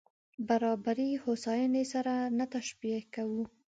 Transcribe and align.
برابري 0.47 1.09
هوساينې 1.23 1.83
سره 1.93 2.13
نه 2.37 2.45
تشبیه 2.55 2.99
کوو. 3.13 3.43